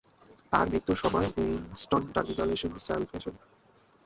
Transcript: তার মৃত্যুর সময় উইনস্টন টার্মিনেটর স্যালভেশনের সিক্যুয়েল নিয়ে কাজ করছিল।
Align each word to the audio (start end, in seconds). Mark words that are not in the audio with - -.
তার 0.51 0.65
মৃত্যুর 0.71 0.97
সময় 1.03 1.27
উইনস্টন 1.37 2.03
টার্মিনেটর 2.13 2.37
স্যালভেশনের 2.39 2.81
সিক্যুয়েল 2.81 3.01
নিয়ে 3.01 3.11
কাজ 3.11 3.23
করছিল। 3.23 3.35